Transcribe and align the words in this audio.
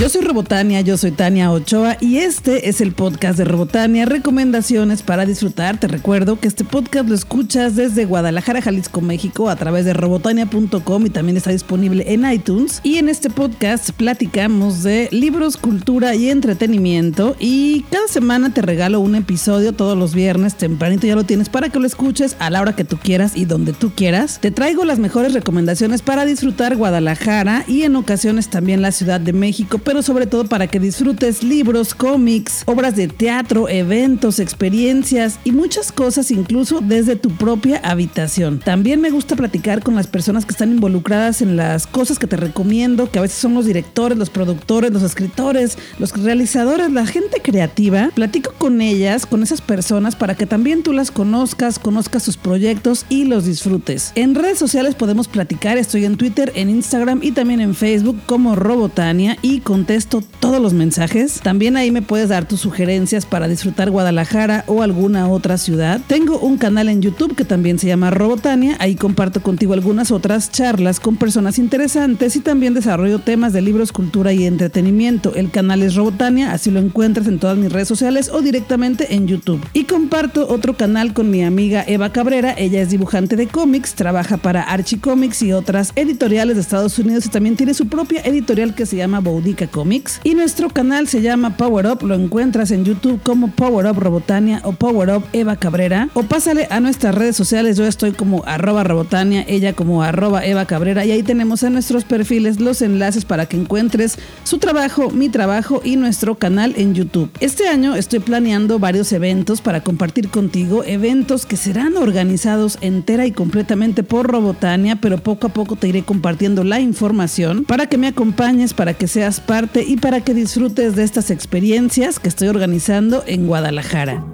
Yo 0.00 0.08
soy 0.08 0.22
Robotania, 0.22 0.80
yo 0.80 0.96
soy 0.96 1.10
Tania 1.10 1.52
Ochoa 1.52 1.98
y 2.00 2.16
este 2.16 2.70
es 2.70 2.80
el 2.80 2.92
podcast 2.92 3.36
de 3.36 3.44
Robotania, 3.44 4.06
recomendaciones 4.06 5.02
para 5.02 5.26
disfrutar. 5.26 5.78
Te 5.78 5.88
recuerdo 5.88 6.40
que 6.40 6.48
este 6.48 6.64
podcast 6.64 7.06
lo 7.06 7.14
escuchas 7.14 7.76
desde 7.76 8.06
Guadalajara, 8.06 8.62
Jalisco, 8.62 9.02
México, 9.02 9.50
a 9.50 9.56
través 9.56 9.84
de 9.84 9.92
robotania.com 9.92 11.04
y 11.04 11.10
también 11.10 11.36
está 11.36 11.50
disponible 11.50 12.14
en 12.14 12.24
iTunes. 12.32 12.80
Y 12.82 12.96
en 12.96 13.10
este 13.10 13.28
podcast 13.28 13.90
platicamos 13.90 14.82
de 14.82 15.10
libros, 15.12 15.58
cultura 15.58 16.14
y 16.14 16.30
entretenimiento 16.30 17.36
y 17.38 17.82
cada 17.90 18.08
semana 18.08 18.54
te 18.54 18.62
regalo 18.62 19.00
un 19.00 19.16
episodio 19.16 19.74
todos 19.74 19.98
los 19.98 20.14
viernes, 20.14 20.54
tempranito 20.54 21.08
ya 21.08 21.14
lo 21.14 21.24
tienes 21.24 21.50
para 21.50 21.68
que 21.68 21.78
lo 21.78 21.86
escuches 21.86 22.36
a 22.38 22.48
la 22.48 22.62
hora 22.62 22.74
que 22.74 22.84
tú 22.84 22.96
quieras 22.96 23.36
y 23.36 23.44
donde 23.44 23.74
tú 23.74 23.92
quieras. 23.94 24.38
Te 24.40 24.50
traigo 24.50 24.86
las 24.86 24.98
mejores 24.98 25.34
recomendaciones 25.34 26.00
para 26.00 26.24
disfrutar 26.24 26.78
Guadalajara 26.78 27.66
y 27.68 27.82
en 27.82 27.96
ocasiones 27.96 28.48
también 28.48 28.80
la 28.80 28.92
Ciudad 28.92 29.20
de 29.20 29.34
México 29.34 29.78
pero 29.90 30.02
sobre 30.02 30.28
todo 30.28 30.44
para 30.44 30.68
que 30.68 30.78
disfrutes 30.78 31.42
libros, 31.42 31.96
cómics, 31.96 32.62
obras 32.66 32.94
de 32.94 33.08
teatro, 33.08 33.68
eventos, 33.68 34.38
experiencias 34.38 35.40
y 35.42 35.50
muchas 35.50 35.90
cosas 35.90 36.30
incluso 36.30 36.80
desde 36.80 37.16
tu 37.16 37.30
propia 37.30 37.80
habitación. 37.82 38.60
También 38.60 39.00
me 39.00 39.10
gusta 39.10 39.34
platicar 39.34 39.82
con 39.82 39.96
las 39.96 40.06
personas 40.06 40.46
que 40.46 40.52
están 40.52 40.70
involucradas 40.70 41.42
en 41.42 41.56
las 41.56 41.88
cosas 41.88 42.20
que 42.20 42.28
te 42.28 42.36
recomiendo, 42.36 43.10
que 43.10 43.18
a 43.18 43.22
veces 43.22 43.38
son 43.38 43.52
los 43.52 43.66
directores, 43.66 44.16
los 44.16 44.30
productores, 44.30 44.92
los 44.92 45.02
escritores, 45.02 45.76
los 45.98 46.12
realizadores, 46.12 46.92
la 46.92 47.04
gente 47.04 47.42
creativa. 47.42 48.10
Platico 48.14 48.52
con 48.58 48.80
ellas, 48.80 49.26
con 49.26 49.42
esas 49.42 49.60
personas 49.60 50.14
para 50.14 50.36
que 50.36 50.46
también 50.46 50.84
tú 50.84 50.92
las 50.92 51.10
conozcas, 51.10 51.80
conozcas 51.80 52.22
sus 52.22 52.36
proyectos 52.36 53.06
y 53.08 53.24
los 53.24 53.44
disfrutes. 53.44 54.12
En 54.14 54.36
redes 54.36 54.60
sociales 54.60 54.94
podemos 54.94 55.26
platicar, 55.26 55.78
estoy 55.78 56.04
en 56.04 56.16
Twitter, 56.16 56.52
en 56.54 56.70
Instagram 56.70 57.24
y 57.24 57.32
también 57.32 57.60
en 57.60 57.74
Facebook 57.74 58.20
como 58.26 58.54
Robotania 58.54 59.36
y 59.42 59.58
con 59.58 59.79
contesto 59.80 60.22
todos 60.40 60.60
los 60.60 60.74
mensajes. 60.74 61.40
También 61.40 61.78
ahí 61.78 61.90
me 61.90 62.02
puedes 62.02 62.28
dar 62.28 62.46
tus 62.46 62.60
sugerencias 62.60 63.24
para 63.24 63.48
disfrutar 63.48 63.90
Guadalajara 63.90 64.62
o 64.66 64.82
alguna 64.82 65.26
otra 65.26 65.56
ciudad. 65.56 66.02
Tengo 66.06 66.38
un 66.38 66.58
canal 66.58 66.90
en 66.90 67.00
YouTube 67.00 67.34
que 67.34 67.46
también 67.46 67.78
se 67.78 67.86
llama 67.86 68.10
Robotania. 68.10 68.76
Ahí 68.78 68.94
comparto 68.94 69.42
contigo 69.42 69.72
algunas 69.72 70.10
otras 70.10 70.52
charlas 70.52 71.00
con 71.00 71.16
personas 71.16 71.58
interesantes 71.58 72.36
y 72.36 72.40
también 72.40 72.74
desarrollo 72.74 73.20
temas 73.20 73.54
de 73.54 73.62
libros, 73.62 73.90
cultura 73.90 74.34
y 74.34 74.44
entretenimiento. 74.44 75.34
El 75.34 75.50
canal 75.50 75.80
es 75.80 75.94
Robotania, 75.94 76.52
así 76.52 76.70
lo 76.70 76.78
encuentras 76.78 77.26
en 77.26 77.38
todas 77.38 77.56
mis 77.56 77.72
redes 77.72 77.88
sociales 77.88 78.28
o 78.28 78.42
directamente 78.42 79.14
en 79.14 79.28
YouTube. 79.28 79.64
Y 79.72 79.84
comparto 79.84 80.46
otro 80.46 80.76
canal 80.76 81.14
con 81.14 81.30
mi 81.30 81.42
amiga 81.42 81.84
Eva 81.86 82.12
Cabrera. 82.12 82.52
Ella 82.58 82.82
es 82.82 82.90
dibujante 82.90 83.34
de 83.34 83.46
cómics, 83.46 83.94
trabaja 83.94 84.36
para 84.36 84.62
Archie 84.62 85.00
Comics 85.00 85.40
y 85.40 85.54
otras 85.54 85.92
editoriales 85.96 86.56
de 86.56 86.60
Estados 86.60 86.98
Unidos 86.98 87.24
y 87.24 87.30
también 87.30 87.56
tiene 87.56 87.72
su 87.72 87.88
propia 87.88 88.20
editorial 88.20 88.74
que 88.74 88.84
se 88.84 88.96
llama 88.96 89.20
Boudica 89.20 89.69
Comics. 89.70 90.20
Y 90.24 90.34
nuestro 90.34 90.68
canal 90.68 91.08
se 91.08 91.22
llama 91.22 91.56
Power 91.56 91.86
Up, 91.86 92.06
lo 92.06 92.14
encuentras 92.14 92.70
en 92.70 92.84
YouTube 92.84 93.20
como 93.22 93.48
Power 93.48 93.86
Up 93.86 93.98
Robotania 93.98 94.60
o 94.64 94.72
Power 94.72 95.10
Up 95.10 95.24
Eva 95.32 95.56
Cabrera. 95.56 96.08
O 96.14 96.24
pásale 96.24 96.66
a 96.70 96.80
nuestras 96.80 97.14
redes 97.14 97.36
sociales, 97.36 97.76
yo 97.76 97.86
estoy 97.86 98.12
como 98.12 98.42
arroba 98.46 98.84
Robotania, 98.84 99.44
ella 99.48 99.72
como 99.72 100.02
arroba 100.02 100.44
Eva 100.44 100.66
Cabrera. 100.66 101.04
Y 101.04 101.12
ahí 101.12 101.22
tenemos 101.22 101.62
en 101.62 101.74
nuestros 101.74 102.04
perfiles 102.04 102.60
los 102.60 102.82
enlaces 102.82 103.24
para 103.24 103.46
que 103.46 103.56
encuentres 103.56 104.18
su 104.44 104.58
trabajo, 104.58 105.10
mi 105.10 105.28
trabajo 105.28 105.80
y 105.84 105.96
nuestro 105.96 106.34
canal 106.34 106.74
en 106.76 106.94
YouTube. 106.94 107.30
Este 107.40 107.68
año 107.68 107.94
estoy 107.94 108.18
planeando 108.18 108.78
varios 108.78 109.12
eventos 109.12 109.60
para 109.60 109.82
compartir 109.82 110.30
contigo, 110.30 110.82
eventos 110.84 111.46
que 111.46 111.56
serán 111.56 111.96
organizados 111.96 112.78
entera 112.80 113.26
y 113.26 113.32
completamente 113.32 114.02
por 114.02 114.30
Robotania, 114.30 114.96
pero 114.96 115.18
poco 115.18 115.46
a 115.46 115.50
poco 115.50 115.76
te 115.76 115.88
iré 115.88 116.02
compartiendo 116.02 116.64
la 116.64 116.80
información 116.80 117.64
para 117.64 117.86
que 117.86 117.98
me 117.98 118.08
acompañes, 118.08 118.74
para 118.74 118.94
que 118.94 119.06
seas 119.06 119.40
parte 119.40 119.59
y 119.86 119.96
para 119.96 120.22
que 120.22 120.34
disfrutes 120.34 120.96
de 120.96 121.02
estas 121.02 121.30
experiencias 121.30 122.18
que 122.18 122.28
estoy 122.28 122.48
organizando 122.48 123.22
en 123.26 123.46
Guadalajara. 123.46 124.24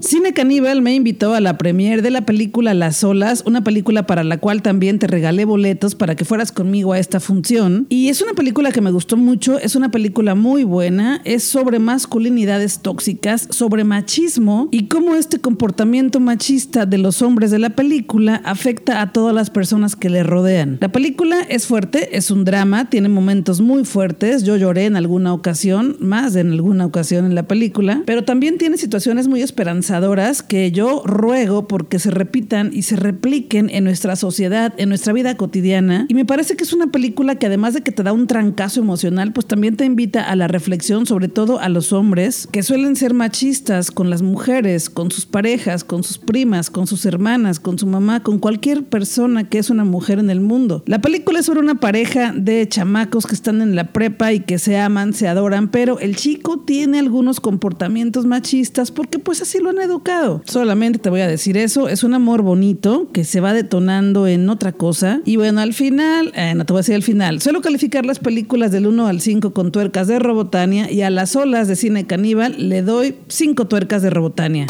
Cine 0.00 0.32
Caníbal 0.32 0.80
me 0.80 0.94
invitó 0.94 1.34
a 1.34 1.40
la 1.40 1.58
premiere 1.58 2.02
de 2.02 2.12
la 2.12 2.20
película 2.20 2.72
Las 2.72 3.02
Olas, 3.02 3.42
una 3.46 3.64
película 3.64 4.06
para 4.06 4.22
la 4.22 4.38
cual 4.38 4.62
también 4.62 5.00
te 5.00 5.08
regalé 5.08 5.44
boletos 5.44 5.96
para 5.96 6.14
que 6.14 6.24
fueras 6.24 6.52
conmigo 6.52 6.92
a 6.92 7.00
esta 7.00 7.18
función. 7.18 7.86
Y 7.88 8.08
es 8.08 8.22
una 8.22 8.34
película 8.34 8.70
que 8.70 8.80
me 8.80 8.92
gustó 8.92 9.16
mucho, 9.16 9.58
es 9.58 9.74
una 9.74 9.90
película 9.90 10.36
muy 10.36 10.62
buena, 10.62 11.20
es 11.24 11.42
sobre 11.42 11.80
masculinidades 11.80 12.78
tóxicas, 12.78 13.48
sobre 13.50 13.82
machismo 13.82 14.68
y 14.70 14.86
cómo 14.86 15.16
este 15.16 15.40
comportamiento 15.40 16.20
machista 16.20 16.86
de 16.86 16.98
los 16.98 17.20
hombres 17.20 17.50
de 17.50 17.58
la 17.58 17.70
película 17.70 18.40
afecta 18.44 19.02
a 19.02 19.12
todas 19.12 19.34
las 19.34 19.50
personas 19.50 19.96
que 19.96 20.10
le 20.10 20.22
rodean. 20.22 20.78
La 20.80 20.92
película 20.92 21.40
es 21.48 21.66
fuerte, 21.66 22.16
es 22.16 22.30
un 22.30 22.44
drama, 22.44 22.88
tiene 22.88 23.08
momentos 23.08 23.60
muy 23.60 23.84
fuertes, 23.84 24.44
yo 24.44 24.56
lloré 24.56 24.84
en 24.84 24.94
alguna 24.94 25.34
ocasión, 25.34 25.96
más 25.98 26.34
de 26.34 26.40
en 26.40 26.52
alguna 26.52 26.86
ocasión 26.86 27.24
en 27.24 27.34
la 27.34 27.48
película, 27.48 28.02
pero 28.06 28.22
también 28.22 28.58
tiene 28.58 28.76
situaciones 28.76 29.26
muy 29.26 29.42
esperanzadas 29.88 30.42
que 30.42 30.70
yo 30.70 31.02
ruego 31.04 31.66
porque 31.66 31.98
se 31.98 32.10
repitan 32.10 32.70
y 32.74 32.82
se 32.82 32.96
repliquen 32.96 33.70
en 33.70 33.84
nuestra 33.84 34.16
sociedad, 34.16 34.74
en 34.76 34.90
nuestra 34.90 35.12
vida 35.12 35.36
cotidiana. 35.36 36.04
Y 36.08 36.14
me 36.14 36.26
parece 36.26 36.56
que 36.56 36.64
es 36.64 36.72
una 36.72 36.88
película 36.88 37.36
que 37.36 37.46
además 37.46 37.74
de 37.74 37.80
que 37.80 37.90
te 37.90 38.02
da 38.02 38.12
un 38.12 38.26
trancazo 38.26 38.80
emocional, 38.80 39.32
pues 39.32 39.46
también 39.46 39.76
te 39.76 39.86
invita 39.86 40.22
a 40.22 40.36
la 40.36 40.46
reflexión, 40.46 41.06
sobre 41.06 41.28
todo 41.28 41.58
a 41.58 41.68
los 41.70 41.92
hombres, 41.92 42.48
que 42.52 42.62
suelen 42.62 42.96
ser 42.96 43.14
machistas 43.14 43.90
con 43.90 44.10
las 44.10 44.20
mujeres, 44.20 44.90
con 44.90 45.10
sus 45.10 45.24
parejas, 45.24 45.84
con 45.84 46.04
sus 46.04 46.18
primas, 46.18 46.70
con 46.70 46.86
sus 46.86 47.06
hermanas, 47.06 47.58
con 47.58 47.78
su 47.78 47.86
mamá, 47.86 48.22
con 48.22 48.38
cualquier 48.38 48.84
persona 48.84 49.48
que 49.48 49.58
es 49.58 49.70
una 49.70 49.84
mujer 49.84 50.18
en 50.18 50.28
el 50.28 50.40
mundo. 50.40 50.82
La 50.86 51.00
película 51.00 51.38
es 51.38 51.46
sobre 51.46 51.60
una 51.60 51.76
pareja 51.76 52.32
de 52.36 52.68
chamacos 52.68 53.26
que 53.26 53.34
están 53.34 53.62
en 53.62 53.74
la 53.74 53.92
prepa 53.92 54.32
y 54.34 54.40
que 54.40 54.58
se 54.58 54.78
aman, 54.78 55.14
se 55.14 55.28
adoran, 55.28 55.70
pero 55.70 55.98
el 55.98 56.16
chico 56.16 56.60
tiene 56.60 56.98
algunos 56.98 57.40
comportamientos 57.40 58.26
machistas 58.26 58.90
porque 58.90 59.18
pues 59.18 59.40
así 59.40 59.58
lo 59.58 59.70
han 59.70 59.77
educado. 59.80 60.42
Solamente 60.46 60.98
te 60.98 61.10
voy 61.10 61.20
a 61.20 61.28
decir 61.28 61.56
eso. 61.56 61.88
Es 61.88 62.04
un 62.04 62.14
amor 62.14 62.42
bonito 62.42 63.08
que 63.12 63.24
se 63.24 63.40
va 63.40 63.52
detonando 63.52 64.26
en 64.26 64.48
otra 64.48 64.72
cosa. 64.72 65.20
Y 65.24 65.36
bueno, 65.36 65.60
al 65.60 65.74
final, 65.74 66.32
eh, 66.34 66.54
no 66.54 66.64
te 66.64 66.72
voy 66.72 66.78
a 66.78 66.82
decir 66.82 66.94
al 66.94 67.02
final. 67.02 67.40
Suelo 67.40 67.60
calificar 67.60 68.04
las 68.04 68.18
películas 68.18 68.72
del 68.72 68.86
1 68.86 69.06
al 69.06 69.20
5 69.20 69.52
con 69.52 69.72
tuercas 69.72 70.08
de 70.08 70.18
Robotania 70.18 70.90
y 70.90 71.02
a 71.02 71.10
las 71.10 71.36
olas 71.36 71.68
de 71.68 71.76
cine 71.76 72.06
caníbal 72.06 72.68
le 72.68 72.82
doy 72.82 73.16
5 73.28 73.66
tuercas 73.66 74.02
de 74.02 74.10
Robotania. 74.10 74.66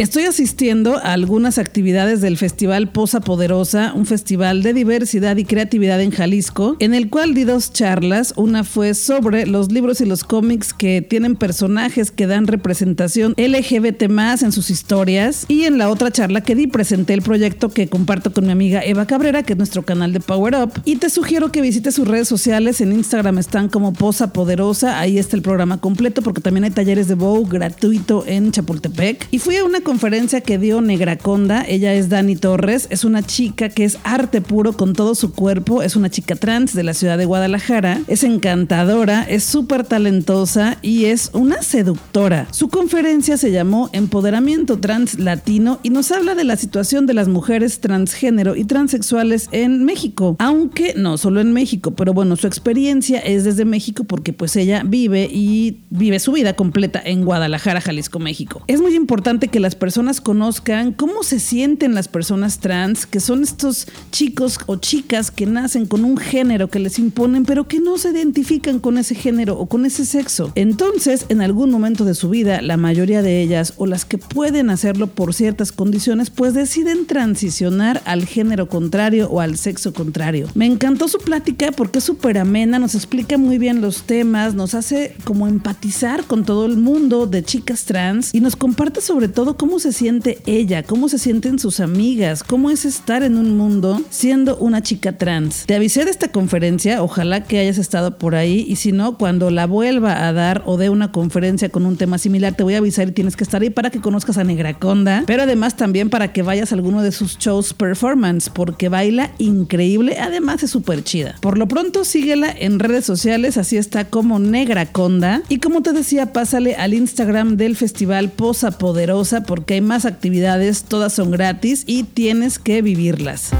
Estoy 0.00 0.22
asistiendo 0.22 0.96
a 0.96 1.12
algunas 1.12 1.58
actividades 1.58 2.22
del 2.22 2.38
Festival 2.38 2.90
Posa 2.90 3.20
Poderosa, 3.20 3.92
un 3.94 4.06
festival 4.06 4.62
de 4.62 4.72
diversidad 4.72 5.36
y 5.36 5.44
creatividad 5.44 6.00
en 6.00 6.10
Jalisco, 6.10 6.76
en 6.78 6.94
el 6.94 7.10
cual 7.10 7.34
di 7.34 7.44
dos 7.44 7.74
charlas. 7.74 8.32
Una 8.38 8.64
fue 8.64 8.94
sobre 8.94 9.44
los 9.44 9.70
libros 9.70 10.00
y 10.00 10.06
los 10.06 10.24
cómics 10.24 10.72
que 10.72 11.02
tienen 11.02 11.36
personajes 11.36 12.10
que 12.10 12.26
dan 12.26 12.46
representación 12.46 13.34
LGBT 13.36 14.08
más 14.08 14.42
en 14.42 14.52
sus 14.52 14.70
historias. 14.70 15.44
Y 15.48 15.64
en 15.64 15.76
la 15.76 15.90
otra 15.90 16.10
charla 16.10 16.40
que 16.40 16.54
di 16.54 16.66
presenté 16.66 17.12
el 17.12 17.20
proyecto 17.20 17.68
que 17.68 17.90
comparto 17.90 18.32
con 18.32 18.46
mi 18.46 18.52
amiga 18.52 18.82
Eva 18.82 19.06
Cabrera, 19.06 19.42
que 19.42 19.52
es 19.52 19.58
nuestro 19.58 19.82
canal 19.82 20.14
de 20.14 20.20
Power 20.20 20.54
Up. 20.54 20.80
Y 20.86 20.96
te 20.96 21.10
sugiero 21.10 21.52
que 21.52 21.60
visites 21.60 21.96
sus 21.96 22.08
redes 22.08 22.26
sociales. 22.26 22.80
En 22.80 22.94
Instagram 22.94 23.36
están 23.36 23.68
como 23.68 23.92
Posa 23.92 24.32
Poderosa. 24.32 24.98
Ahí 24.98 25.18
está 25.18 25.36
el 25.36 25.42
programa 25.42 25.78
completo 25.78 26.22
porque 26.22 26.40
también 26.40 26.64
hay 26.64 26.70
talleres 26.70 27.06
de 27.06 27.16
bow 27.16 27.44
gratuito 27.46 28.24
en 28.26 28.50
Chapultepec. 28.50 29.28
Y 29.30 29.40
fui 29.40 29.56
a 29.56 29.64
una 29.66 29.82
conferencia 29.90 30.40
que 30.40 30.56
dio 30.56 30.80
Negraconda. 30.80 31.64
Ella 31.66 31.94
es 31.94 32.08
Dani 32.08 32.36
Torres, 32.36 32.86
es 32.90 33.04
una 33.04 33.24
chica 33.24 33.70
que 33.70 33.82
es 33.82 33.98
arte 34.04 34.40
puro 34.40 34.74
con 34.74 34.92
todo 34.92 35.16
su 35.16 35.32
cuerpo, 35.32 35.82
es 35.82 35.96
una 35.96 36.08
chica 36.08 36.36
trans 36.36 36.74
de 36.74 36.84
la 36.84 36.94
ciudad 36.94 37.18
de 37.18 37.24
Guadalajara, 37.24 38.00
es 38.06 38.22
encantadora, 38.22 39.24
es 39.24 39.42
súper 39.42 39.84
talentosa 39.84 40.78
y 40.80 41.06
es 41.06 41.30
una 41.32 41.60
seductora. 41.62 42.46
Su 42.52 42.68
conferencia 42.68 43.36
se 43.36 43.50
llamó 43.50 43.90
Empoderamiento 43.92 44.78
Trans 44.78 45.18
Latino 45.18 45.80
y 45.82 45.90
nos 45.90 46.12
habla 46.12 46.36
de 46.36 46.44
la 46.44 46.54
situación 46.54 47.06
de 47.06 47.14
las 47.14 47.26
mujeres 47.26 47.80
transgénero 47.80 48.54
y 48.54 48.66
transexuales 48.66 49.48
en 49.50 49.84
México, 49.84 50.36
aunque 50.38 50.94
no 50.96 51.18
solo 51.18 51.40
en 51.40 51.52
México, 51.52 51.96
pero 51.96 52.14
bueno, 52.14 52.36
su 52.36 52.46
experiencia 52.46 53.18
es 53.18 53.42
desde 53.42 53.64
México 53.64 54.04
porque 54.04 54.32
pues 54.32 54.54
ella 54.54 54.84
vive 54.86 55.28
y 55.28 55.78
vive 55.90 56.20
su 56.20 56.30
vida 56.30 56.52
completa 56.52 57.02
en 57.04 57.24
Guadalajara, 57.24 57.80
Jalisco, 57.80 58.20
México. 58.20 58.62
Es 58.68 58.80
muy 58.80 58.94
importante 58.94 59.48
que 59.48 59.58
las 59.58 59.69
personas 59.74 60.20
conozcan 60.20 60.92
cómo 60.92 61.22
se 61.22 61.40
sienten 61.40 61.94
las 61.94 62.08
personas 62.08 62.58
trans, 62.58 63.06
que 63.06 63.20
son 63.20 63.42
estos 63.42 63.86
chicos 64.10 64.58
o 64.66 64.76
chicas 64.76 65.30
que 65.30 65.46
nacen 65.46 65.86
con 65.86 66.04
un 66.04 66.16
género 66.16 66.68
que 66.68 66.78
les 66.78 66.98
imponen, 66.98 67.44
pero 67.44 67.68
que 67.68 67.80
no 67.80 67.98
se 67.98 68.10
identifican 68.10 68.78
con 68.78 68.98
ese 68.98 69.14
género 69.14 69.58
o 69.58 69.66
con 69.66 69.84
ese 69.84 70.04
sexo. 70.04 70.52
Entonces, 70.54 71.26
en 71.28 71.40
algún 71.40 71.70
momento 71.70 72.04
de 72.04 72.14
su 72.14 72.30
vida, 72.30 72.62
la 72.62 72.76
mayoría 72.76 73.22
de 73.22 73.42
ellas 73.42 73.74
o 73.76 73.86
las 73.86 74.04
que 74.04 74.18
pueden 74.18 74.70
hacerlo 74.70 75.06
por 75.08 75.34
ciertas 75.34 75.72
condiciones, 75.72 76.30
pues 76.30 76.54
deciden 76.54 77.06
transicionar 77.06 78.02
al 78.04 78.26
género 78.26 78.68
contrario 78.68 79.28
o 79.30 79.40
al 79.40 79.56
sexo 79.56 79.92
contrario. 79.92 80.48
Me 80.54 80.66
encantó 80.66 81.08
su 81.08 81.18
plática 81.18 81.72
porque 81.72 81.98
es 81.98 82.04
súper 82.04 82.38
amena, 82.38 82.78
nos 82.78 82.94
explica 82.94 83.38
muy 83.38 83.58
bien 83.58 83.80
los 83.80 84.02
temas, 84.02 84.54
nos 84.54 84.74
hace 84.74 85.16
como 85.24 85.46
empatizar 85.46 86.24
con 86.24 86.44
todo 86.44 86.66
el 86.66 86.76
mundo 86.76 87.26
de 87.26 87.42
chicas 87.42 87.84
trans 87.84 88.34
y 88.34 88.40
nos 88.40 88.56
comparte 88.56 89.00
sobre 89.00 89.28
todo 89.28 89.56
cómo 89.60 89.78
se 89.78 89.92
siente 89.92 90.38
ella, 90.46 90.82
cómo 90.84 91.10
se 91.10 91.18
sienten 91.18 91.58
sus 91.58 91.80
amigas, 91.80 92.42
cómo 92.42 92.70
es 92.70 92.86
estar 92.86 93.22
en 93.22 93.36
un 93.36 93.58
mundo 93.58 94.00
siendo 94.08 94.56
una 94.56 94.82
chica 94.82 95.18
trans. 95.18 95.66
Te 95.66 95.74
avisé 95.74 96.06
de 96.06 96.10
esta 96.10 96.28
conferencia, 96.28 97.02
ojalá 97.02 97.44
que 97.44 97.58
hayas 97.58 97.76
estado 97.76 98.16
por 98.16 98.36
ahí 98.36 98.64
y 98.66 98.76
si 98.76 98.90
no, 98.92 99.18
cuando 99.18 99.50
la 99.50 99.66
vuelva 99.66 100.26
a 100.26 100.32
dar 100.32 100.62
o 100.64 100.78
dé 100.78 100.88
una 100.88 101.12
conferencia 101.12 101.68
con 101.68 101.84
un 101.84 101.98
tema 101.98 102.16
similar, 102.16 102.54
te 102.54 102.62
voy 102.62 102.72
a 102.72 102.78
avisar 102.78 103.08
y 103.08 103.12
tienes 103.12 103.36
que 103.36 103.44
estar 103.44 103.60
ahí 103.60 103.68
para 103.68 103.90
que 103.90 104.00
conozcas 104.00 104.38
a 104.38 104.44
Negraconda, 104.44 105.24
pero 105.26 105.42
además 105.42 105.76
también 105.76 106.08
para 106.08 106.32
que 106.32 106.40
vayas 106.40 106.72
a 106.72 106.76
alguno 106.76 107.02
de 107.02 107.12
sus 107.12 107.36
shows 107.36 107.74
performance, 107.74 108.48
porque 108.48 108.88
baila 108.88 109.30
increíble, 109.36 110.16
además 110.18 110.62
es 110.62 110.70
súper 110.70 111.04
chida. 111.04 111.34
Por 111.42 111.58
lo 111.58 111.68
pronto, 111.68 112.06
síguela 112.06 112.50
en 112.50 112.78
redes 112.78 113.04
sociales, 113.04 113.58
así 113.58 113.76
está 113.76 114.06
como 114.06 114.38
Negraconda. 114.38 115.42
Y 115.50 115.58
como 115.58 115.82
te 115.82 115.92
decía, 115.92 116.32
pásale 116.32 116.76
al 116.76 116.94
Instagram 116.94 117.58
del 117.58 117.76
festival 117.76 118.30
Posa 118.30 118.78
Poderosa, 118.78 119.44
porque 119.50 119.74
hay 119.74 119.80
más 119.80 120.04
actividades, 120.04 120.84
todas 120.84 121.12
son 121.12 121.32
gratis 121.32 121.82
y 121.84 122.04
tienes 122.04 122.60
que 122.60 122.82
vivirlas. 122.82 123.50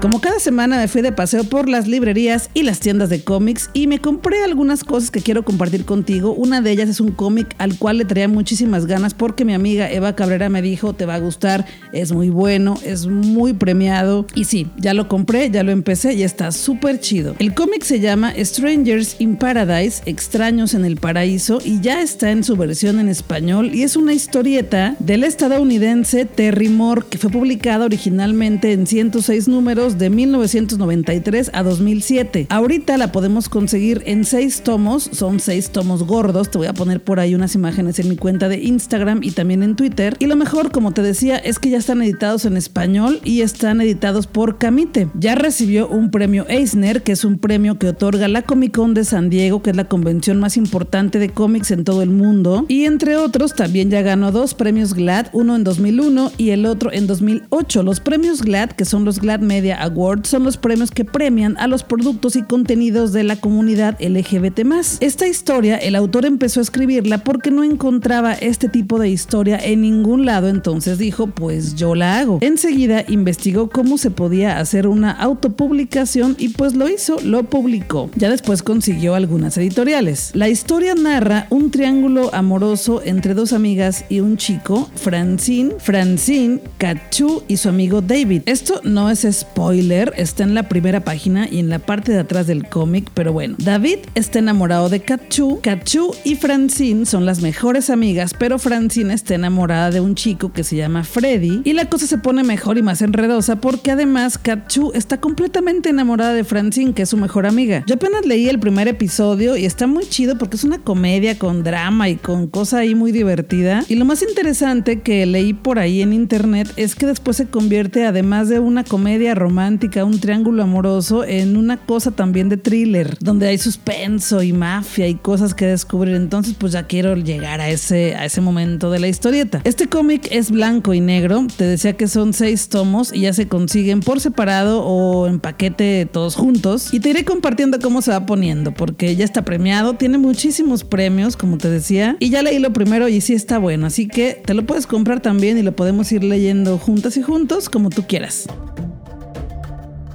Como 0.00 0.20
cada 0.20 0.38
semana 0.38 0.76
me 0.76 0.86
fui 0.86 1.02
de 1.02 1.10
paseo 1.10 1.42
por 1.42 1.68
las 1.68 1.88
librerías 1.88 2.50
y 2.54 2.62
las 2.62 2.78
tiendas 2.78 3.10
de 3.10 3.24
cómics 3.24 3.68
y 3.72 3.88
me 3.88 3.98
compré 3.98 4.44
algunas 4.44 4.84
cosas 4.84 5.10
que 5.10 5.20
quiero 5.20 5.44
compartir 5.44 5.84
contigo. 5.84 6.32
Una 6.34 6.60
de 6.60 6.70
ellas 6.70 6.88
es 6.88 7.00
un 7.00 7.10
cómic 7.10 7.52
al 7.58 7.76
cual 7.78 7.98
le 7.98 8.04
traía 8.04 8.28
muchísimas 8.28 8.86
ganas 8.86 9.12
porque 9.12 9.44
mi 9.44 9.54
amiga 9.54 9.90
Eva 9.90 10.14
Cabrera 10.14 10.50
me 10.50 10.62
dijo, 10.62 10.92
te 10.92 11.04
va 11.04 11.16
a 11.16 11.18
gustar, 11.18 11.66
es 11.92 12.12
muy 12.12 12.28
bueno, 12.28 12.78
es 12.84 13.08
muy 13.08 13.54
premiado. 13.54 14.24
Y 14.36 14.44
sí, 14.44 14.68
ya 14.76 14.94
lo 14.94 15.08
compré, 15.08 15.50
ya 15.50 15.64
lo 15.64 15.72
empecé 15.72 16.14
y 16.14 16.22
está 16.22 16.52
súper 16.52 17.00
chido. 17.00 17.34
El 17.40 17.52
cómic 17.52 17.82
se 17.82 17.98
llama 17.98 18.32
Strangers 18.38 19.16
in 19.18 19.34
Paradise, 19.34 20.02
Extraños 20.06 20.74
en 20.74 20.84
el 20.84 20.98
Paraíso, 20.98 21.58
y 21.64 21.80
ya 21.80 22.02
está 22.02 22.30
en 22.30 22.44
su 22.44 22.54
versión 22.54 23.00
en 23.00 23.08
español 23.08 23.74
y 23.74 23.82
es 23.82 23.96
una 23.96 24.12
historieta 24.12 24.94
del 25.00 25.24
estadounidense 25.24 26.24
Terry 26.24 26.68
Moore 26.68 27.02
que 27.10 27.18
fue 27.18 27.30
publicada 27.30 27.84
originalmente 27.84 28.72
en 28.72 28.86
106 28.86 29.48
números 29.48 29.87
de 29.96 30.10
1993 30.10 31.50
a 31.54 31.62
2007. 31.62 32.48
Ahorita 32.50 32.98
la 32.98 33.12
podemos 33.12 33.48
conseguir 33.48 34.02
en 34.04 34.24
seis 34.24 34.62
tomos, 34.62 35.08
son 35.12 35.40
seis 35.40 35.70
tomos 35.70 36.02
gordos. 36.02 36.50
Te 36.50 36.58
voy 36.58 36.66
a 36.66 36.74
poner 36.74 37.02
por 37.02 37.20
ahí 37.20 37.34
unas 37.34 37.54
imágenes 37.54 37.98
en 38.00 38.08
mi 38.08 38.16
cuenta 38.16 38.48
de 38.48 38.58
Instagram 38.58 39.20
y 39.22 39.30
también 39.30 39.62
en 39.62 39.76
Twitter. 39.76 40.16
Y 40.18 40.26
lo 40.26 40.36
mejor, 40.36 40.70
como 40.70 40.92
te 40.92 41.02
decía, 41.02 41.36
es 41.36 41.58
que 41.58 41.70
ya 41.70 41.78
están 41.78 42.02
editados 42.02 42.44
en 42.44 42.56
español 42.56 43.20
y 43.24 43.40
están 43.40 43.80
editados 43.80 44.26
por 44.26 44.58
Camite. 44.58 45.08
Ya 45.14 45.34
recibió 45.34 45.88
un 45.88 46.10
premio 46.10 46.44
Eisner, 46.48 47.02
que 47.02 47.12
es 47.12 47.24
un 47.24 47.38
premio 47.38 47.78
que 47.78 47.88
otorga 47.88 48.28
la 48.28 48.42
Comic 48.42 48.74
Con 48.74 48.94
de 48.94 49.04
San 49.04 49.30
Diego, 49.30 49.62
que 49.62 49.70
es 49.70 49.76
la 49.76 49.88
convención 49.88 50.40
más 50.40 50.56
importante 50.56 51.18
de 51.18 51.30
cómics 51.30 51.70
en 51.70 51.84
todo 51.84 52.02
el 52.02 52.10
mundo. 52.10 52.66
Y 52.68 52.84
entre 52.84 53.16
otros, 53.16 53.54
también 53.54 53.90
ya 53.90 54.02
ganó 54.02 54.32
dos 54.32 54.54
premios 54.54 54.94
GLAD, 54.94 55.28
uno 55.32 55.56
en 55.56 55.64
2001 55.64 56.32
y 56.36 56.50
el 56.50 56.66
otro 56.66 56.92
en 56.92 57.06
2008. 57.06 57.82
Los 57.82 58.00
premios 58.00 58.42
GLAD, 58.42 58.70
que 58.72 58.84
son 58.84 59.04
los 59.04 59.20
GLAD 59.20 59.40
Media 59.40 59.77
Awards 59.78 60.28
son 60.28 60.44
los 60.44 60.56
premios 60.56 60.90
que 60.90 61.04
premian 61.04 61.56
a 61.58 61.66
los 61.66 61.82
productos 61.82 62.36
y 62.36 62.42
contenidos 62.42 63.12
de 63.12 63.22
la 63.22 63.36
comunidad 63.36 63.96
LGBT. 64.00 64.60
Esta 65.00 65.28
historia, 65.28 65.76
el 65.76 65.94
autor 65.94 66.26
empezó 66.26 66.60
a 66.60 66.62
escribirla 66.64 67.18
porque 67.18 67.50
no 67.50 67.62
encontraba 67.62 68.34
este 68.34 68.68
tipo 68.68 68.98
de 68.98 69.08
historia 69.08 69.58
en 69.62 69.82
ningún 69.82 70.26
lado, 70.26 70.48
entonces 70.48 70.98
dijo, 70.98 71.28
pues 71.28 71.76
yo 71.76 71.94
la 71.94 72.18
hago. 72.18 72.38
Enseguida 72.40 73.04
investigó 73.08 73.70
cómo 73.70 73.98
se 73.98 74.10
podía 74.10 74.58
hacer 74.58 74.88
una 74.88 75.12
autopublicación 75.12 76.34
y 76.38 76.48
pues 76.50 76.74
lo 76.74 76.88
hizo, 76.88 77.20
lo 77.22 77.44
publicó. 77.44 78.10
Ya 78.16 78.30
después 78.30 78.62
consiguió 78.62 79.14
algunas 79.14 79.56
editoriales. 79.58 80.32
La 80.34 80.48
historia 80.48 80.94
narra 80.94 81.46
un 81.50 81.70
triángulo 81.70 82.34
amoroso 82.34 83.00
entre 83.04 83.34
dos 83.34 83.52
amigas 83.52 84.04
y 84.08 84.20
un 84.20 84.36
chico, 84.36 84.90
Francine, 84.96 85.74
Francine, 85.78 86.60
Cachu 86.78 87.44
y 87.46 87.58
su 87.58 87.68
amigo 87.68 88.00
David. 88.00 88.42
Esto 88.46 88.80
no 88.82 89.08
es 89.08 89.26
spoiler 89.30 89.67
spoiler, 89.68 90.14
está 90.16 90.44
en 90.44 90.54
la 90.54 90.62
primera 90.62 91.00
página 91.00 91.46
y 91.46 91.58
en 91.58 91.68
la 91.68 91.78
parte 91.78 92.10
de 92.10 92.20
atrás 92.20 92.46
del 92.46 92.66
cómic, 92.70 93.10
pero 93.12 93.34
bueno, 93.34 93.54
David 93.58 93.98
está 94.14 94.38
enamorado 94.38 94.88
de 94.88 95.00
Kachu, 95.00 95.60
Kachu 95.62 96.14
y 96.24 96.36
Francine 96.36 97.04
son 97.04 97.26
las 97.26 97.42
mejores 97.42 97.90
amigas, 97.90 98.32
pero 98.38 98.58
Francine 98.58 99.12
está 99.12 99.34
enamorada 99.34 99.90
de 99.90 100.00
un 100.00 100.14
chico 100.14 100.54
que 100.54 100.64
se 100.64 100.76
llama 100.76 101.04
Freddy 101.04 101.60
y 101.64 101.74
la 101.74 101.90
cosa 101.90 102.06
se 102.06 102.16
pone 102.16 102.44
mejor 102.44 102.78
y 102.78 102.82
más 102.82 103.02
enredosa 103.02 103.56
porque 103.56 103.90
además 103.90 104.38
Kachu 104.38 104.92
está 104.94 105.20
completamente 105.20 105.90
enamorada 105.90 106.32
de 106.32 106.44
Francine, 106.44 106.94
que 106.94 107.02
es 107.02 107.10
su 107.10 107.18
mejor 107.18 107.44
amiga. 107.44 107.84
Yo 107.86 107.96
apenas 107.96 108.24
leí 108.24 108.48
el 108.48 108.60
primer 108.60 108.88
episodio 108.88 109.54
y 109.58 109.66
está 109.66 109.86
muy 109.86 110.06
chido 110.06 110.38
porque 110.38 110.56
es 110.56 110.64
una 110.64 110.78
comedia 110.78 111.38
con 111.38 111.62
drama 111.62 112.08
y 112.08 112.16
con 112.16 112.46
cosa 112.46 112.78
ahí 112.78 112.94
muy 112.94 113.12
divertida. 113.12 113.84
Y 113.86 113.96
lo 113.96 114.06
más 114.06 114.22
interesante 114.22 115.02
que 115.02 115.26
leí 115.26 115.52
por 115.52 115.78
ahí 115.78 116.00
en 116.00 116.14
internet 116.14 116.72
es 116.76 116.94
que 116.94 117.04
después 117.04 117.36
se 117.36 117.48
convierte, 117.48 118.06
además 118.06 118.48
de 118.48 118.60
una 118.60 118.82
comedia 118.82 119.34
romántica, 119.34 119.57
romántica, 119.58 120.04
un 120.04 120.20
triángulo 120.20 120.62
amoroso, 120.62 121.24
en 121.24 121.56
una 121.56 121.78
cosa 121.78 122.12
también 122.12 122.48
de 122.48 122.58
thriller, 122.58 123.18
donde 123.18 123.48
hay 123.48 123.58
suspenso 123.58 124.40
y 124.40 124.52
mafia 124.52 125.08
y 125.08 125.16
cosas 125.16 125.52
que 125.52 125.66
descubrir. 125.66 126.14
Entonces, 126.14 126.54
pues 126.56 126.74
ya 126.74 126.84
quiero 126.84 127.16
llegar 127.16 127.60
a 127.60 127.68
ese, 127.68 128.14
a 128.14 128.24
ese 128.24 128.40
momento 128.40 128.88
de 128.92 129.00
la 129.00 129.08
historieta. 129.08 129.60
Este 129.64 129.88
cómic 129.88 130.28
es 130.30 130.52
blanco 130.52 130.94
y 130.94 131.00
negro. 131.00 131.44
Te 131.56 131.64
decía 131.64 131.94
que 131.94 132.06
son 132.06 132.34
seis 132.34 132.68
tomos 132.68 133.12
y 133.12 133.22
ya 133.22 133.32
se 133.32 133.48
consiguen 133.48 133.98
por 133.98 134.20
separado 134.20 134.84
o 134.84 135.26
en 135.26 135.40
paquete 135.40 136.06
todos 136.06 136.36
juntos. 136.36 136.94
Y 136.94 137.00
te 137.00 137.10
iré 137.10 137.24
compartiendo 137.24 137.80
cómo 137.80 138.00
se 138.00 138.12
va 138.12 138.26
poniendo, 138.26 138.72
porque 138.72 139.16
ya 139.16 139.24
está 139.24 139.44
premiado, 139.44 139.94
tiene 139.94 140.18
muchísimos 140.18 140.84
premios, 140.84 141.36
como 141.36 141.58
te 141.58 141.68
decía. 141.68 142.16
Y 142.20 142.30
ya 142.30 142.44
leí 142.44 142.60
lo 142.60 142.72
primero 142.72 143.08
y 143.08 143.20
sí 143.20 143.34
está 143.34 143.58
bueno. 143.58 143.88
Así 143.88 144.06
que 144.06 144.40
te 144.46 144.54
lo 144.54 144.64
puedes 144.64 144.86
comprar 144.86 145.18
también 145.18 145.58
y 145.58 145.62
lo 145.62 145.74
podemos 145.74 146.12
ir 146.12 146.22
leyendo 146.22 146.78
juntas 146.78 147.16
y 147.16 147.22
juntos 147.22 147.68
como 147.68 147.90
tú 147.90 148.04
quieras. 148.06 148.46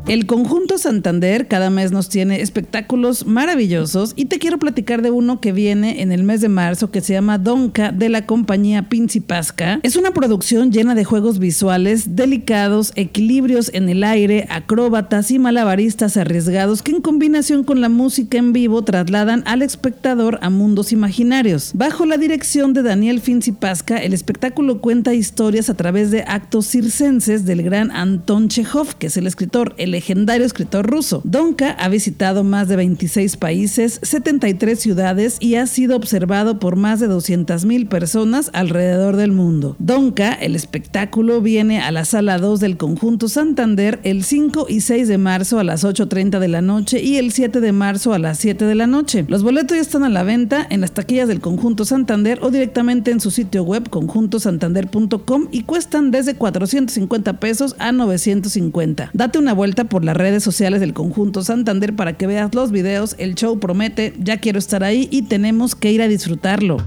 El 0.05 0.25
conjunto 0.25 0.77
Santander 0.77 1.47
cada 1.47 1.69
mes 1.69 1.93
nos 1.93 2.09
tiene 2.09 2.41
espectáculos 2.41 3.25
maravillosos 3.25 4.11
y 4.17 4.25
te 4.25 4.37
quiero 4.37 4.59
platicar 4.59 5.01
de 5.01 5.11
uno 5.11 5.39
que 5.39 5.53
viene 5.53 6.01
en 6.01 6.11
el 6.11 6.23
mes 6.23 6.41
de 6.41 6.49
marzo 6.49 6.91
que 6.91 6.99
se 6.99 7.13
llama 7.13 7.37
Donka 7.37 7.93
de 7.93 8.09
la 8.09 8.25
compañía 8.25 8.89
Pasca. 9.25 9.79
Es 9.81 9.95
una 9.95 10.11
producción 10.11 10.73
llena 10.73 10.93
de 10.93 11.05
juegos 11.05 11.39
visuales 11.39 12.17
delicados, 12.17 12.91
equilibrios 12.97 13.71
en 13.73 13.87
el 13.87 14.03
aire, 14.03 14.45
acróbatas 14.49 15.31
y 15.31 15.39
malabaristas 15.39 16.17
arriesgados 16.17 16.81
que 16.81 16.91
en 16.91 17.01
combinación 17.01 17.63
con 17.63 17.79
la 17.79 17.87
música 17.87 18.37
en 18.37 18.51
vivo 18.51 18.83
trasladan 18.83 19.41
al 19.45 19.61
espectador 19.61 20.37
a 20.41 20.49
mundos 20.49 20.91
imaginarios. 20.91 21.71
Bajo 21.75 22.05
la 22.05 22.17
dirección 22.17 22.73
de 22.73 22.83
Daniel 22.83 23.21
Pasca, 23.57 23.97
el 23.97 24.13
espectáculo 24.13 24.81
cuenta 24.81 25.13
historias 25.13 25.69
a 25.69 25.75
través 25.75 26.11
de 26.11 26.23
actos 26.23 26.67
circenses 26.67 27.45
del 27.45 27.63
gran 27.63 27.89
Anton 27.91 28.49
Chekhov, 28.49 28.95
que 28.97 29.07
es 29.07 29.15
el 29.15 29.27
escritor, 29.27 29.73
el 29.77 29.92
legendario 29.93 30.45
escritor 30.45 30.85
ruso. 30.85 31.21
Donka 31.23 31.71
ha 31.71 31.87
visitado 31.87 32.43
más 32.43 32.67
de 32.67 32.75
26 32.75 33.37
países, 33.37 33.99
73 34.03 34.77
ciudades 34.77 35.37
y 35.39 35.55
ha 35.55 35.65
sido 35.67 35.95
observado 35.95 36.59
por 36.59 36.75
más 36.75 36.99
de 36.99 37.07
200.000 37.07 37.87
personas 37.87 38.49
alrededor 38.53 39.15
del 39.15 39.31
mundo. 39.31 39.75
Donka, 39.79 40.33
el 40.33 40.55
espectáculo, 40.55 41.41
viene 41.41 41.81
a 41.81 41.91
la 41.91 42.05
sala 42.05 42.39
2 42.39 42.59
del 42.59 42.77
conjunto 42.77 43.29
Santander 43.29 43.99
el 44.03 44.23
5 44.23 44.65
y 44.67 44.81
6 44.81 45.07
de 45.07 45.17
marzo 45.17 45.59
a 45.59 45.63
las 45.63 45.83
8.30 45.83 46.39
de 46.39 46.47
la 46.47 46.61
noche 46.61 47.01
y 47.01 47.17
el 47.17 47.31
7 47.31 47.61
de 47.61 47.71
marzo 47.71 48.13
a 48.13 48.19
las 48.19 48.39
7 48.39 48.65
de 48.65 48.75
la 48.75 48.87
noche. 48.87 49.25
Los 49.27 49.43
boletos 49.43 49.77
ya 49.77 49.81
están 49.81 50.03
a 50.03 50.09
la 50.09 50.23
venta 50.23 50.65
en 50.69 50.81
las 50.81 50.91
taquillas 50.91 51.27
del 51.27 51.39
conjunto 51.39 51.85
Santander 51.85 52.39
o 52.41 52.49
directamente 52.49 53.11
en 53.11 53.19
su 53.19 53.29
sitio 53.29 53.63
web 53.63 53.89
conjuntosantander.com 53.89 55.47
y 55.51 55.63
cuestan 55.63 56.09
desde 56.11 56.35
450 56.35 57.39
pesos 57.39 57.75
a 57.77 57.91
950. 57.91 59.11
Date 59.13 59.37
una 59.37 59.53
vuelta 59.53 59.82
por 59.85 60.03
las 60.05 60.17
redes 60.17 60.43
sociales 60.43 60.79
del 60.79 60.93
conjunto 60.93 61.43
Santander 61.43 61.95
para 61.95 62.13
que 62.13 62.27
veas 62.27 62.53
los 62.53 62.71
videos. 62.71 63.15
El 63.17 63.35
show 63.35 63.59
promete, 63.59 64.13
ya 64.19 64.37
quiero 64.37 64.59
estar 64.59 64.83
ahí 64.83 65.07
y 65.11 65.23
tenemos 65.23 65.75
que 65.75 65.91
ir 65.91 66.01
a 66.01 66.07
disfrutarlo. 66.07 66.77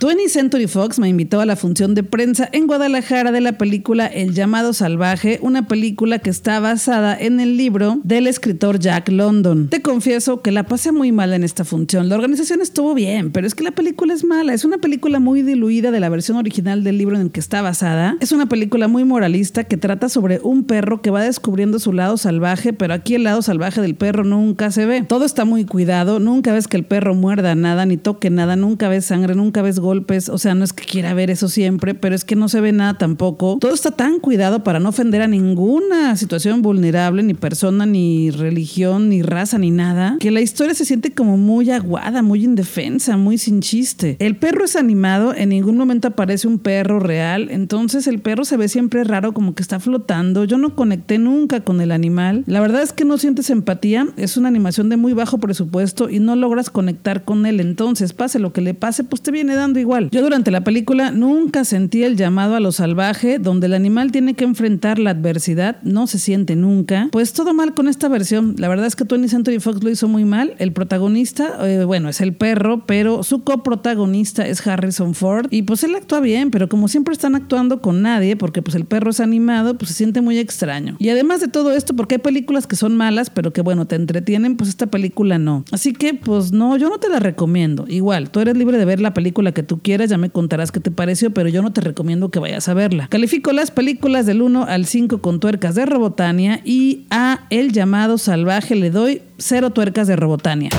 20th 0.00 0.28
Century 0.28 0.68
Fox 0.68 1.00
me 1.00 1.08
invitó 1.08 1.40
a 1.40 1.44
la 1.44 1.56
función 1.56 1.96
de 1.96 2.04
prensa 2.04 2.48
en 2.52 2.68
Guadalajara 2.68 3.32
de 3.32 3.40
la 3.40 3.58
película 3.58 4.06
El 4.06 4.32
llamado 4.32 4.72
salvaje, 4.72 5.40
una 5.42 5.66
película 5.66 6.20
que 6.20 6.30
está 6.30 6.60
basada 6.60 7.18
en 7.18 7.40
el 7.40 7.56
libro 7.56 7.98
del 8.04 8.28
escritor 8.28 8.78
Jack 8.78 9.08
London. 9.08 9.68
Te 9.68 9.82
confieso 9.82 10.40
que 10.40 10.52
la 10.52 10.62
pasé 10.62 10.92
muy 10.92 11.10
mal 11.10 11.32
en 11.32 11.42
esta 11.42 11.64
función. 11.64 12.08
La 12.08 12.14
organización 12.14 12.60
estuvo 12.60 12.94
bien, 12.94 13.32
pero 13.32 13.44
es 13.44 13.56
que 13.56 13.64
la 13.64 13.72
película 13.72 14.14
es 14.14 14.22
mala. 14.22 14.54
Es 14.54 14.64
una 14.64 14.78
película 14.78 15.18
muy 15.18 15.42
diluida 15.42 15.90
de 15.90 15.98
la 15.98 16.08
versión 16.08 16.36
original 16.36 16.84
del 16.84 16.96
libro 16.96 17.16
en 17.16 17.22
el 17.22 17.30
que 17.32 17.40
está 17.40 17.60
basada. 17.60 18.16
Es 18.20 18.30
una 18.30 18.46
película 18.46 18.86
muy 18.86 19.02
moralista 19.02 19.64
que 19.64 19.78
trata 19.78 20.08
sobre 20.08 20.38
un 20.44 20.62
perro 20.62 21.02
que 21.02 21.10
va 21.10 21.24
descubriendo 21.24 21.80
su 21.80 21.92
lado 21.92 22.18
salvaje, 22.18 22.72
pero 22.72 22.94
aquí 22.94 23.16
el 23.16 23.24
lado 23.24 23.42
salvaje 23.42 23.80
del 23.80 23.96
perro 23.96 24.22
nunca 24.22 24.70
se 24.70 24.86
ve. 24.86 25.02
Todo 25.02 25.24
está 25.24 25.44
muy 25.44 25.64
cuidado, 25.64 26.20
nunca 26.20 26.52
ves 26.52 26.68
que 26.68 26.76
el 26.76 26.84
perro 26.84 27.16
muerda 27.16 27.56
nada 27.56 27.84
ni 27.84 27.96
toque 27.96 28.30
nada, 28.30 28.54
nunca 28.54 28.88
ves 28.88 29.06
sangre, 29.06 29.34
nunca 29.34 29.60
ves 29.60 29.80
golpes. 29.88 30.28
O 30.28 30.36
sea, 30.36 30.54
no 30.54 30.64
es 30.64 30.74
que 30.74 30.84
quiera 30.84 31.14
ver 31.14 31.30
eso 31.30 31.48
siempre, 31.48 31.94
pero 31.94 32.14
es 32.14 32.24
que 32.24 32.36
no 32.36 32.48
se 32.48 32.60
ve 32.60 32.72
nada 32.72 32.98
tampoco. 32.98 33.56
Todo 33.58 33.72
está 33.72 33.90
tan 33.90 34.20
cuidado 34.20 34.62
para 34.62 34.80
no 34.80 34.90
ofender 34.90 35.22
a 35.22 35.28
ninguna 35.28 36.14
situación 36.16 36.60
vulnerable, 36.60 37.22
ni 37.22 37.32
persona, 37.32 37.86
ni 37.86 38.30
religión, 38.30 39.08
ni 39.08 39.22
raza, 39.22 39.56
ni 39.58 39.70
nada, 39.70 40.16
que 40.20 40.30
la 40.30 40.42
historia 40.42 40.74
se 40.74 40.84
siente 40.84 41.12
como 41.12 41.38
muy 41.38 41.70
aguada, 41.70 42.22
muy 42.22 42.44
indefensa, 42.44 43.16
muy 43.16 43.38
sin 43.38 43.60
chiste. 43.60 44.16
El 44.18 44.36
perro 44.36 44.64
es 44.64 44.76
animado, 44.76 45.34
en 45.34 45.48
ningún 45.48 45.78
momento 45.78 46.08
aparece 46.08 46.46
un 46.48 46.58
perro 46.58 47.00
real, 47.00 47.48
entonces 47.50 48.06
el 48.06 48.20
perro 48.20 48.44
se 48.44 48.58
ve 48.58 48.68
siempre 48.68 49.04
raro, 49.04 49.32
como 49.32 49.54
que 49.54 49.62
está 49.62 49.80
flotando. 49.80 50.44
Yo 50.44 50.58
no 50.58 50.74
conecté 50.74 51.18
nunca 51.18 51.60
con 51.60 51.80
el 51.80 51.92
animal. 51.92 52.44
La 52.46 52.60
verdad 52.60 52.82
es 52.82 52.92
que 52.92 53.06
no 53.06 53.16
sientes 53.16 53.48
empatía, 53.48 54.08
es 54.16 54.36
una 54.36 54.48
animación 54.48 54.90
de 54.90 54.98
muy 54.98 55.14
bajo 55.14 55.38
presupuesto 55.38 56.10
y 56.10 56.20
no 56.20 56.36
logras 56.36 56.68
conectar 56.68 57.24
con 57.24 57.46
él. 57.46 57.60
Entonces, 57.60 58.12
pase 58.12 58.38
lo 58.38 58.52
que 58.52 58.60
le 58.60 58.74
pase, 58.74 59.04
pues 59.04 59.22
te 59.22 59.30
viene 59.30 59.54
dando 59.54 59.77
igual. 59.78 60.10
Yo 60.10 60.22
durante 60.22 60.50
la 60.50 60.62
película 60.62 61.10
nunca 61.10 61.64
sentí 61.64 62.02
el 62.02 62.16
llamado 62.16 62.54
a 62.54 62.60
lo 62.60 62.72
salvaje, 62.72 63.38
donde 63.38 63.66
el 63.66 63.74
animal 63.74 64.12
tiene 64.12 64.34
que 64.34 64.44
enfrentar 64.44 64.98
la 64.98 65.10
adversidad, 65.10 65.76
no 65.82 66.06
se 66.06 66.18
siente 66.18 66.56
nunca. 66.56 67.08
Pues 67.12 67.32
todo 67.32 67.54
mal 67.54 67.74
con 67.74 67.88
esta 67.88 68.08
versión. 68.08 68.54
La 68.58 68.68
verdad 68.68 68.86
es 68.86 68.96
que 68.96 69.04
Tony 69.04 69.28
Century 69.28 69.60
Fox 69.60 69.82
lo 69.82 69.90
hizo 69.90 70.08
muy 70.08 70.24
mal. 70.24 70.54
El 70.58 70.72
protagonista, 70.72 71.58
eh, 71.66 71.84
bueno, 71.84 72.08
es 72.08 72.20
el 72.20 72.34
perro, 72.34 72.84
pero 72.86 73.22
su 73.22 73.44
coprotagonista 73.44 74.46
es 74.46 74.66
Harrison 74.66 75.14
Ford 75.14 75.46
y 75.50 75.62
pues 75.62 75.84
él 75.84 75.94
actúa 75.94 76.20
bien, 76.20 76.50
pero 76.50 76.68
como 76.68 76.88
siempre 76.88 77.12
están 77.12 77.34
actuando 77.34 77.80
con 77.80 78.02
nadie, 78.02 78.36
porque 78.36 78.62
pues 78.62 78.74
el 78.74 78.84
perro 78.84 79.10
es 79.10 79.20
animado, 79.20 79.76
pues 79.76 79.90
se 79.90 79.94
siente 79.94 80.20
muy 80.20 80.38
extraño. 80.38 80.96
Y 80.98 81.08
además 81.08 81.40
de 81.40 81.48
todo 81.48 81.72
esto, 81.72 81.94
porque 81.94 82.16
hay 82.16 82.20
películas 82.20 82.66
que 82.66 82.76
son 82.76 82.96
malas, 82.96 83.30
pero 83.30 83.52
que 83.52 83.62
bueno, 83.62 83.86
te 83.86 83.96
entretienen, 83.96 84.56
pues 84.56 84.70
esta 84.70 84.86
película 84.86 85.38
no. 85.38 85.64
Así 85.72 85.92
que 85.92 86.14
pues 86.14 86.52
no, 86.52 86.76
yo 86.76 86.88
no 86.88 86.98
te 86.98 87.08
la 87.08 87.20
recomiendo. 87.20 87.84
Igual, 87.88 88.30
tú 88.30 88.40
eres 88.40 88.56
libre 88.56 88.78
de 88.78 88.84
ver 88.84 89.00
la 89.00 89.14
película 89.14 89.52
que 89.52 89.62
tú 89.68 89.78
quieras, 89.80 90.10
ya 90.10 90.18
me 90.18 90.30
contarás 90.30 90.72
qué 90.72 90.80
te 90.80 90.90
pareció, 90.90 91.32
pero 91.32 91.48
yo 91.48 91.62
no 91.62 91.72
te 91.72 91.80
recomiendo 91.80 92.30
que 92.30 92.40
vayas 92.40 92.68
a 92.68 92.74
verla. 92.74 93.06
Califico 93.06 93.52
las 93.52 93.70
películas 93.70 94.26
del 94.26 94.42
1 94.42 94.64
al 94.64 94.86
5 94.86 95.18
con 95.18 95.38
tuercas 95.38 95.76
de 95.76 95.86
Robotania 95.86 96.60
y 96.64 97.06
a 97.10 97.46
El 97.50 97.72
llamado 97.72 98.18
salvaje 98.18 98.74
le 98.74 98.90
doy 98.90 99.22
0 99.36 99.70
tuercas 99.70 100.08
de 100.08 100.16
Robotania. 100.16 100.70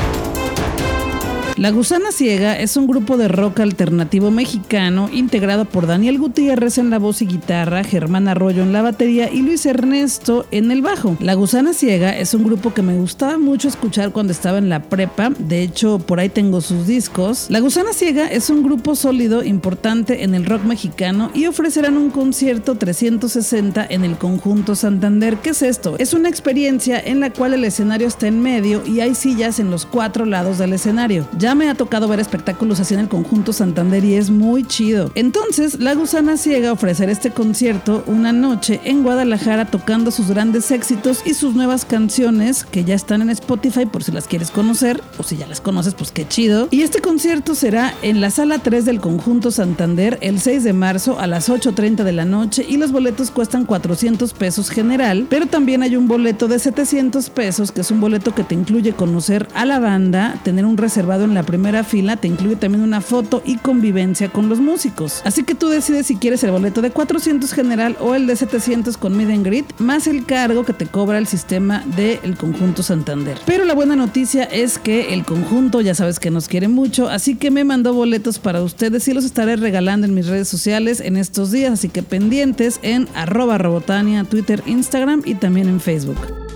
La 1.60 1.72
Gusana 1.72 2.14
Ciega 2.14 2.58
es 2.58 2.78
un 2.78 2.88
grupo 2.88 3.18
de 3.18 3.28
rock 3.28 3.60
alternativo 3.60 4.32
mexicano 4.32 5.10
integrado 5.12 5.66
por 5.66 5.88
Daniel 5.88 6.18
Gutiérrez 6.18 6.78
en 6.78 6.90
la 6.90 7.00
voz 7.00 7.22
y 7.22 7.26
guitarra, 7.26 7.84
Germán 7.84 8.30
Arroyo 8.30 8.64
en 8.64 8.72
la 8.72 8.82
batería 8.82 9.30
y 9.30 9.42
Luis 9.42 9.66
Ernesto 9.66 10.46
en 10.52 10.72
el 10.72 10.82
bajo. 10.82 11.18
La 11.20 11.34
Gusana 11.34 11.74
Ciega 11.74 12.18
es 12.18 12.34
un 12.34 12.46
grupo 12.46 12.74
que 12.74 12.82
me 12.82 12.96
gustaba 12.96 13.38
mucho 13.38 13.68
escuchar 13.68 14.14
cuando 14.14 14.32
estaba 14.32 14.58
en 14.58 14.70
la 14.70 14.84
prepa, 14.84 15.32
de 15.38 15.62
hecho 15.62 16.00
por 16.00 16.22
ahí 16.22 16.30
tengo 16.30 16.62
sus 16.62 16.88
discos. 16.88 17.48
La 17.50 17.60
Gusana 17.60 17.92
Ciega 17.92 18.28
es 18.28 18.50
un 18.50 18.64
grupo 18.64 18.96
sólido, 18.96 19.44
importante 19.44 20.24
en 20.24 20.36
el 20.36 20.46
rock 20.46 20.64
mexicano 20.64 21.30
y 21.34 21.48
ofrecerán 21.48 21.98
un 21.98 22.10
concierto 22.10 22.76
360 22.76 23.86
en 23.90 24.06
el 24.06 24.18
conjunto 24.18 24.76
Santander. 24.76 25.36
¿Qué 25.36 25.50
es 25.50 25.62
esto? 25.62 25.98
Es 26.00 26.14
una 26.14 26.30
experiencia 26.30 26.98
en 26.98 27.20
la 27.20 27.34
cual 27.34 27.54
el 27.54 27.66
escenario 27.66 28.08
está 28.08 28.28
en 28.28 28.42
medio 28.42 28.82
y 28.88 29.02
hay 29.02 29.14
sillas 29.14 29.60
en 29.60 29.70
los 29.70 29.86
cuatro 29.86 30.24
lados 30.24 30.58
del 30.58 30.72
escenario. 30.72 31.28
Ya 31.38 31.49
me 31.56 31.70
ha 31.70 31.76
tocado 31.76 32.08
ver 32.08 32.20
espectáculos 32.20 32.80
así 32.80 32.94
en 32.94 33.02
el 33.02 33.10
conjunto 33.10 33.54
Santander 33.54 34.04
y 34.04 34.16
es 34.16 34.30
muy 34.30 34.64
chido. 34.64 35.12
Entonces, 35.16 35.80
La 35.80 35.94
Gusana 35.96 36.38
Ciega 36.38 36.72
ofrecerá 36.72 37.12
este 37.12 37.32
concierto 37.32 38.04
una 38.08 38.32
noche 38.32 38.82
en 38.84 39.04
Guadalajara 39.04 39.66
tocando 39.66 40.12
sus 40.12 40.30
grandes 40.30 40.72
éxitos 40.72 41.22
y 41.26 41.34
sus 41.34 41.56
nuevas 41.56 41.86
canciones 41.86 42.64
que 42.64 42.84
ya 42.84 42.96
están 42.96 43.22
en 43.22 43.30
Spotify 43.30 43.86
por 43.86 44.04
si 44.04 44.12
las 44.12 44.28
quieres 44.28 44.52
conocer 44.52 45.02
o 45.18 45.24
si 45.24 45.38
ya 45.38 45.48
las 45.48 45.62
conoces, 45.62 45.94
pues 45.94 46.12
qué 46.12 46.28
chido. 46.28 46.68
Y 46.72 46.82
este 46.82 47.02
concierto 47.02 47.56
será 47.56 47.94
en 48.02 48.22
la 48.22 48.30
sala 48.30 48.60
3 48.60 48.86
del 48.86 49.00
conjunto 49.00 49.52
Santander 49.52 50.18
el 50.22 50.40
6 50.40 50.64
de 50.64 50.74
marzo 50.74 51.20
a 51.20 51.28
las 51.28 51.50
8.30 51.50 52.04
de 52.04 52.12
la 52.12 52.26
noche 52.26 52.66
y 52.68 52.78
los 52.78 52.92
boletos 52.92 53.32
cuestan 53.32 53.66
400 53.66 54.34
pesos 54.34 54.70
general, 54.70 55.28
pero 55.30 55.48
también 55.48 55.84
hay 55.84 55.96
un 55.96 56.08
boleto 56.08 56.48
de 56.48 56.60
700 56.60 57.30
pesos 57.30 57.72
que 57.72 57.82
es 57.82 57.92
un 57.92 58.00
boleto 58.00 58.34
que 58.34 58.44
te 58.44 58.56
incluye 58.56 58.94
conocer 58.94 59.48
a 59.54 59.66
la 59.66 59.80
banda, 59.80 60.40
tener 60.44 60.66
un 60.66 60.78
reservado 60.78 61.24
en 61.24 61.34
la 61.34 61.39
primera 61.44 61.84
fila 61.84 62.18
te 62.18 62.28
incluye 62.28 62.56
también 62.56 62.84
una 62.84 63.02
foto 63.02 63.42
y 63.46 63.58
convivencia 63.58 64.30
con 64.30 64.50
los 64.50 64.60
músicos. 64.60 65.22
Así 65.26 65.44
que 65.44 65.56
tú 65.56 65.70
decides 65.70 66.08
si 66.08 66.16
quieres 66.16 66.44
el 66.44 66.52
boleto 66.52 66.82
de 66.82 66.92
400 66.92 67.52
general 67.54 67.98
o 68.00 68.16
el 68.16 68.28
de 68.28 68.36
700 68.36 68.98
con 68.98 69.18
Mid 69.18 69.30
and 69.30 69.50
más 69.80 70.08
el 70.08 70.26
cargo 70.26 70.66
que 70.66 70.74
te 70.74 70.86
cobra 70.86 71.18
el 71.18 71.28
sistema 71.28 71.84
del 71.96 72.38
conjunto 72.38 72.84
Santander. 72.84 73.38
Pero 73.46 73.66
la 73.66 73.74
buena 73.74 73.96
noticia 73.96 74.44
es 74.44 74.78
que 74.78 75.14
el 75.14 75.26
conjunto 75.26 75.82
ya 75.82 75.96
sabes 75.96 76.20
que 76.20 76.32
nos 76.32 76.48
quiere 76.48 76.68
mucho, 76.68 77.10
así 77.10 77.36
que 77.36 77.52
me 77.52 77.64
mandó 77.64 77.94
boletos 77.94 78.40
para 78.40 78.62
ustedes 78.62 79.08
y 79.08 79.14
los 79.14 79.26
estaré 79.26 79.56
regalando 79.56 80.06
en 80.06 80.14
mis 80.14 80.28
redes 80.28 80.48
sociales 80.48 81.00
en 81.00 81.18
estos 81.18 81.52
días, 81.52 81.74
así 81.74 81.90
que 81.90 82.04
pendientes 82.04 82.80
en 82.84 83.08
arroba 83.16 83.58
robotania, 83.58 84.24
Twitter, 84.24 84.64
Instagram 84.66 85.22
y 85.26 85.36
también 85.36 85.68
en 85.68 85.80
Facebook. 85.80 86.49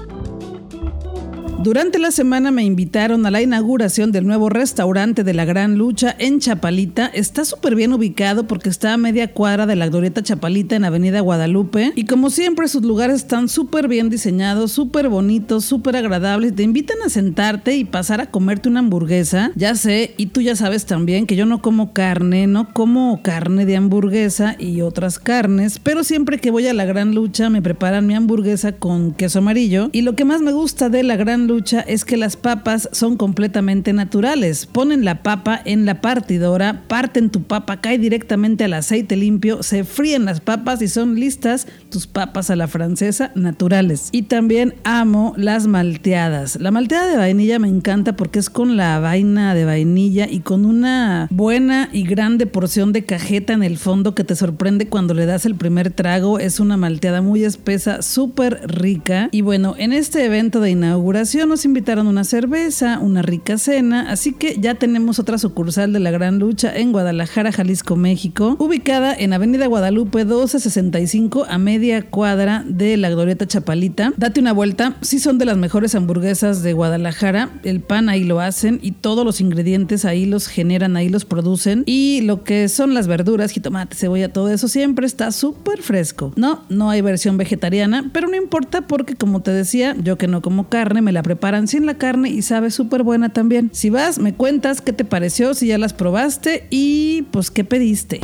Durante 1.64 1.98
la 1.98 2.12
semana 2.12 2.52
me 2.52 2.66
invitaron 2.66 3.26
a 3.26 3.32
la 3.32 3.42
inauguración 3.42 4.12
del 4.12 4.28
nuevo 4.28 4.50
restaurante 4.50 5.24
de 5.24 5.34
la 5.34 5.46
Gran 5.46 5.78
Lucha 5.78 6.14
en 6.20 6.42
Chapalita. 6.42 7.06
Está 7.06 7.46
súper 7.46 7.76
bien 7.76 7.94
ubicado 7.94 8.48
porque 8.48 8.68
está 8.68 8.92
a 8.92 8.98
media 8.98 9.32
cuadra 9.32 9.66
de 9.66 9.78
la 9.78 9.88
Glorieta 9.88 10.22
Chapalita 10.22 10.76
en 10.76 10.84
Avenida 10.84 11.22
Guadalupe. 11.22 11.94
Y 11.96 12.04
como 12.04 12.32
siempre, 12.32 12.68
sus 12.68 12.84
lugares 12.84 13.16
están 13.16 13.48
súper 13.48 13.88
bien 13.88 14.10
diseñados, 14.10 14.74
súper 14.74 15.08
bonitos, 15.08 15.64
súper 15.64 15.96
agradables. 15.96 16.54
Te 16.54 16.64
invitan 16.64 16.98
a 17.06 17.08
sentarte 17.08 17.78
y 17.78 17.86
pasar 17.86 18.20
a 18.20 18.30
comerte 18.30 18.68
una 18.68 18.82
hamburguesa. 18.82 19.54
Ya 19.56 19.76
sé, 19.76 20.16
y 20.18 20.26
tú 20.26 20.42
ya 20.42 20.58
sabes 20.58 20.86
también 20.86 21.26
que 21.26 21.38
yo 21.38 21.46
no 21.46 21.62
como 21.62 21.94
carne, 21.94 22.46
no 22.46 22.74
como 22.74 23.22
carne 23.24 23.66
de 23.66 23.78
hamburguesa 23.78 24.58
y 24.60 24.82
otras 24.82 25.18
carnes, 25.18 25.80
pero 25.80 26.04
siempre 26.04 26.40
que 26.40 26.52
voy 26.52 26.68
a 26.68 26.74
la 26.74 26.84
Gran 26.84 27.16
Lucha 27.16 27.50
me 27.50 27.62
preparan 27.62 28.06
mi 28.06 28.16
hamburguesa 28.16 28.74
con 28.74 29.14
queso 29.14 29.40
amarillo. 29.40 29.88
Y 29.94 30.02
lo 30.02 30.18
que 30.18 30.26
más 30.26 30.42
me 30.42 30.52
gusta 30.52 30.90
de 30.90 31.04
la 31.04 31.16
Gran 31.16 31.48
Lucha 31.48 31.53
es 31.88 32.06
que 32.06 32.18
las 32.18 32.36
papas 32.36 32.90
son 32.92 33.18
completamente 33.18 33.94
naturales. 33.94 34.66
Ponen 34.66 35.06
la 35.06 35.22
papa 35.22 35.62
en 35.66 35.86
la 35.86 36.02
partidora, 36.02 36.84
parten 36.88 37.30
tu 37.30 37.44
papa, 37.44 37.80
cae 37.82 37.98
directamente 38.00 38.64
al 38.64 38.74
aceite 38.74 39.16
limpio, 39.16 39.62
se 39.62 39.84
fríen 39.84 40.26
las 40.26 40.40
papas 40.40 40.82
y 40.82 40.88
son 40.88 41.16
listas 41.16 41.68
tus 41.90 42.08
papas 42.08 42.50
a 42.50 42.56
la 42.56 42.68
francesa 42.68 43.32
naturales. 43.36 44.10
Y 44.12 44.24
también 44.24 44.76
amo 44.84 45.34
las 45.38 45.68
malteadas. 45.68 46.60
La 46.60 46.72
malteada 46.72 47.12
de 47.12 47.18
vainilla 47.18 47.60
me 47.60 47.68
encanta 47.68 48.16
porque 48.16 48.40
es 48.40 48.50
con 48.50 48.78
la 48.78 49.00
vaina 49.00 49.54
de 49.54 49.66
vainilla 49.66 50.28
y 50.30 50.40
con 50.40 50.66
una 50.66 51.28
buena 51.30 51.90
y 51.92 52.04
grande 52.04 52.46
porción 52.48 52.94
de 52.94 53.06
cajeta 53.06 53.54
en 53.54 53.64
el 53.64 53.78
fondo 53.78 54.16
que 54.16 54.24
te 54.24 54.36
sorprende 54.36 54.88
cuando 54.88 55.14
le 55.14 55.26
das 55.26 55.46
el 55.46 55.56
primer 55.56 55.92
trago. 55.92 56.40
Es 56.40 56.60
una 56.60 56.78
malteada 56.78 57.22
muy 57.22 57.44
espesa, 57.44 58.02
súper 58.02 58.62
rica. 58.66 59.30
Y 59.32 59.42
bueno, 59.42 59.76
en 59.78 59.94
este 59.94 60.26
evento 60.26 60.60
de 60.60 60.72
inauguración 60.72 61.43
nos 61.46 61.66
invitaron 61.66 62.08
una 62.08 62.24
cerveza, 62.24 63.00
una 63.00 63.22
rica 63.22 63.58
cena, 63.58 64.10
así 64.12 64.34
que 64.34 64.58
ya 64.60 64.76
tenemos 64.76 65.20
otra 65.20 65.38
sucursal 65.38 65.94
de 65.94 66.00
la 66.00 66.12
Gran 66.12 66.40
Lucha 66.40 66.76
en 66.76 66.92
Guadalajara, 66.92 67.52
Jalisco, 67.52 67.96
México, 67.96 68.56
ubicada 68.60 69.14
en 69.14 69.34
Avenida 69.34 69.68
Guadalupe 69.68 70.20
1265 70.26 71.46
a 71.50 71.58
media 71.58 72.04
cuadra 72.10 72.64
de 72.68 72.98
la 72.98 73.10
Glorieta 73.10 73.48
Chapalita. 73.48 74.14
Date 74.18 74.40
una 74.40 74.54
vuelta, 74.54 74.96
sí 75.02 75.20
son 75.20 75.38
de 75.38 75.46
las 75.46 75.58
mejores 75.58 75.96
hamburguesas 75.96 76.64
de 76.64 76.74
Guadalajara, 76.74 77.50
el 77.64 77.82
pan 77.82 78.10
ahí 78.10 78.24
lo 78.24 78.40
hacen 78.40 78.80
y 78.82 78.92
todos 78.92 79.26
los 79.26 79.42
ingredientes 79.42 80.06
ahí 80.06 80.26
los 80.26 80.48
generan, 80.48 80.98
ahí 80.98 81.10
los 81.10 81.26
producen 81.26 81.84
y 81.86 82.22
lo 82.22 82.44
que 82.44 82.70
son 82.70 82.94
las 82.94 83.08
verduras, 83.08 83.52
jitomate, 83.52 83.96
cebolla, 83.96 84.32
todo 84.32 84.50
eso 84.50 84.68
siempre 84.68 85.06
está 85.06 85.32
súper 85.32 85.82
fresco. 85.82 86.32
No, 86.36 86.64
no 86.70 86.90
hay 86.90 87.02
versión 87.02 87.38
vegetariana, 87.38 88.10
pero 88.14 88.28
no 88.28 88.36
importa 88.36 88.88
porque 88.88 89.16
como 89.16 89.42
te 89.42 89.52
decía, 89.52 89.96
yo 90.02 90.18
que 90.18 90.28
no 90.28 90.42
como 90.42 90.70
carne, 90.70 91.02
me 91.02 91.12
la 91.12 91.24
preparan 91.34 91.68
sin 91.68 91.88
la 91.88 91.96
carne 91.96 92.30
y 92.30 92.44
sabe 92.44 92.70
súper 92.70 93.02
buena 93.02 93.30
también. 93.30 93.72
Si 93.74 93.90
vas, 93.90 94.20
me 94.20 94.36
cuentas 94.36 94.82
qué 94.82 94.94
te 94.94 95.04
pareció, 95.04 95.56
si 95.56 95.66
ya 95.66 95.80
las 95.80 95.92
probaste 95.92 96.68
y 96.70 97.24
pues 97.32 97.50
qué 97.50 97.64
pediste. 97.64 98.22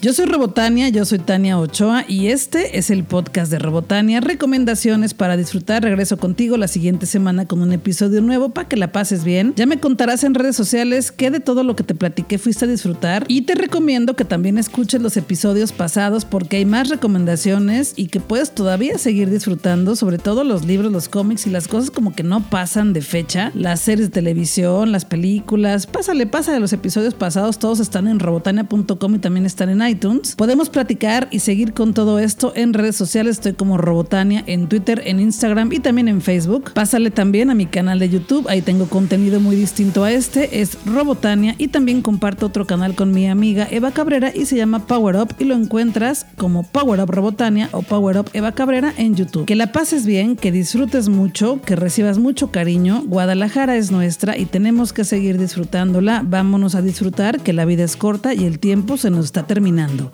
Yo 0.00 0.12
soy 0.12 0.26
Robotania, 0.26 0.90
yo 0.90 1.04
soy 1.04 1.18
Tania 1.18 1.58
Ochoa 1.58 2.04
y 2.06 2.28
este 2.28 2.78
es 2.78 2.88
el 2.90 3.02
podcast 3.02 3.50
de 3.50 3.58
Robotania. 3.58 4.20
Recomendaciones 4.20 5.12
para 5.12 5.36
disfrutar. 5.36 5.82
Regreso 5.82 6.18
contigo 6.18 6.56
la 6.56 6.68
siguiente 6.68 7.04
semana 7.04 7.46
con 7.46 7.60
un 7.62 7.72
episodio 7.72 8.20
nuevo 8.20 8.50
para 8.50 8.68
que 8.68 8.76
la 8.76 8.92
pases 8.92 9.24
bien. 9.24 9.54
Ya 9.56 9.66
me 9.66 9.80
contarás 9.80 10.22
en 10.22 10.34
redes 10.34 10.54
sociales 10.54 11.10
qué 11.10 11.32
de 11.32 11.40
todo 11.40 11.64
lo 11.64 11.74
que 11.74 11.82
te 11.82 11.96
platiqué 11.96 12.38
fuiste 12.38 12.66
a 12.66 12.68
disfrutar 12.68 13.24
y 13.26 13.42
te 13.42 13.56
recomiendo 13.56 14.14
que 14.14 14.24
también 14.24 14.56
escuches 14.56 15.02
los 15.02 15.16
episodios 15.16 15.72
pasados 15.72 16.24
porque 16.24 16.58
hay 16.58 16.64
más 16.64 16.90
recomendaciones 16.90 17.94
y 17.96 18.06
que 18.06 18.20
puedes 18.20 18.52
todavía 18.52 18.98
seguir 18.98 19.30
disfrutando, 19.30 19.96
sobre 19.96 20.18
todo 20.18 20.44
los 20.44 20.64
libros, 20.64 20.92
los 20.92 21.08
cómics 21.08 21.48
y 21.48 21.50
las 21.50 21.66
cosas 21.66 21.90
como 21.90 22.14
que 22.14 22.22
no 22.22 22.48
pasan 22.48 22.92
de 22.92 23.02
fecha. 23.02 23.50
Las 23.56 23.80
series 23.80 24.10
de 24.10 24.14
televisión, 24.14 24.92
las 24.92 25.04
películas. 25.04 25.88
Pásale, 25.88 26.28
pasa 26.28 26.52
de 26.52 26.60
los 26.60 26.72
episodios 26.72 27.14
pasados, 27.14 27.58
todos 27.58 27.80
están 27.80 28.06
en 28.06 28.20
robotania.com 28.20 29.16
y 29.16 29.18
también 29.18 29.44
están 29.44 29.70
en 29.70 29.87
iTunes. 29.88 30.34
Podemos 30.34 30.70
platicar 30.70 31.28
y 31.30 31.40
seguir 31.40 31.72
con 31.72 31.94
todo 31.94 32.18
esto 32.18 32.52
en 32.54 32.74
redes 32.74 32.96
sociales. 32.96 33.36
Estoy 33.36 33.54
como 33.54 33.78
Robotania 33.78 34.44
en 34.46 34.68
Twitter, 34.68 35.02
en 35.04 35.20
Instagram 35.20 35.72
y 35.72 35.80
también 35.80 36.08
en 36.08 36.20
Facebook. 36.20 36.72
Pásale 36.72 37.10
también 37.10 37.50
a 37.50 37.54
mi 37.54 37.66
canal 37.66 37.98
de 37.98 38.08
YouTube. 38.08 38.46
Ahí 38.48 38.62
tengo 38.62 38.86
contenido 38.86 39.40
muy 39.40 39.56
distinto 39.56 40.04
a 40.04 40.12
este. 40.12 40.60
Es 40.60 40.78
Robotania 40.84 41.54
y 41.58 41.68
también 41.68 42.02
comparto 42.02 42.46
otro 42.46 42.66
canal 42.66 42.94
con 42.94 43.12
mi 43.12 43.26
amiga 43.26 43.66
Eva 43.70 43.90
Cabrera 43.92 44.32
y 44.34 44.46
se 44.46 44.56
llama 44.56 44.86
Power 44.86 45.16
Up 45.16 45.34
y 45.38 45.44
lo 45.44 45.54
encuentras 45.54 46.26
como 46.36 46.62
Power 46.62 47.00
Up 47.00 47.10
Robotania 47.10 47.68
o 47.72 47.82
Power 47.82 48.18
Up 48.18 48.30
Eva 48.32 48.52
Cabrera 48.52 48.92
en 48.96 49.14
YouTube. 49.14 49.46
Que 49.46 49.56
la 49.56 49.72
pases 49.72 50.06
bien, 50.06 50.36
que 50.36 50.52
disfrutes 50.52 51.08
mucho, 51.08 51.60
que 51.62 51.76
recibas 51.76 52.18
mucho 52.18 52.50
cariño. 52.50 53.02
Guadalajara 53.06 53.76
es 53.76 53.90
nuestra 53.90 54.36
y 54.36 54.46
tenemos 54.46 54.92
que 54.92 55.04
seguir 55.04 55.38
disfrutándola. 55.38 56.22
Vámonos 56.24 56.74
a 56.74 56.82
disfrutar 56.82 57.40
que 57.40 57.52
la 57.52 57.64
vida 57.64 57.84
es 57.84 57.96
corta 57.96 58.34
y 58.34 58.44
el 58.44 58.58
tiempo 58.58 58.96
se 58.96 59.10
nos 59.10 59.24
está 59.24 59.46
terminando. 59.46 59.77
Fernando. 59.78 60.10